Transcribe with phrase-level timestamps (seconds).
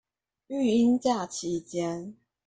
[0.47, 2.15] 育嬰假期間